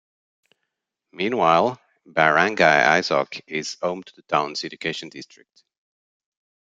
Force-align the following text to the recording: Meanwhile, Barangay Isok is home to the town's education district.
Meanwhile, 1.11 1.79
Barangay 2.07 2.99
Isok 3.01 3.39
is 3.45 3.77
home 3.83 4.01
to 4.01 4.15
the 4.15 4.23
town's 4.23 4.63
education 4.63 5.09
district. 5.09 5.63